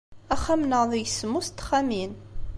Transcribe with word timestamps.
Axxam-nneɣ 0.33 0.83
deg-s 0.91 1.13
semmus 1.19 1.47
n 1.51 1.51
texxamin. 1.57 2.11